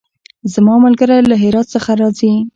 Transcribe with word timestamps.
زما 0.53 0.75
ملګری 0.85 1.19
له 1.29 1.35
هرات 1.43 1.67
څخه 1.75 1.91
راځی 2.01 2.31